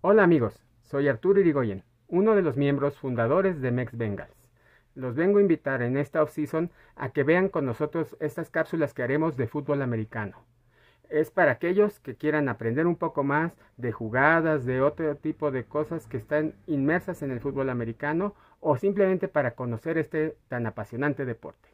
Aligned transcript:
Hola 0.00 0.22
amigos, 0.22 0.62
soy 0.82 1.08
Arturo 1.08 1.40
Irigoyen, 1.40 1.82
uno 2.08 2.34
de 2.34 2.42
los 2.42 2.56
miembros 2.56 2.96
fundadores 2.96 3.60
de 3.60 3.70
Mex 3.70 3.96
Bengals. 3.96 4.48
Los 4.94 5.14
vengo 5.14 5.38
a 5.38 5.42
invitar 5.42 5.82
en 5.82 5.96
esta 5.96 6.22
off-season 6.22 6.70
a 6.94 7.10
que 7.10 7.24
vean 7.24 7.48
con 7.48 7.66
nosotros 7.66 8.16
estas 8.20 8.50
cápsulas 8.50 8.94
que 8.94 9.02
haremos 9.02 9.36
de 9.36 9.48
fútbol 9.48 9.82
americano. 9.82 10.44
Es 11.14 11.30
para 11.30 11.52
aquellos 11.52 12.00
que 12.00 12.16
quieran 12.16 12.48
aprender 12.48 12.88
un 12.88 12.96
poco 12.96 13.22
más 13.22 13.52
de 13.76 13.92
jugadas, 13.92 14.64
de 14.64 14.80
otro 14.80 15.14
tipo 15.14 15.52
de 15.52 15.62
cosas 15.64 16.08
que 16.08 16.16
están 16.16 16.56
inmersas 16.66 17.22
en 17.22 17.30
el 17.30 17.38
fútbol 17.38 17.70
americano 17.70 18.34
o 18.58 18.76
simplemente 18.76 19.28
para 19.28 19.54
conocer 19.54 19.96
este 19.96 20.36
tan 20.48 20.66
apasionante 20.66 21.24
deporte. 21.24 21.68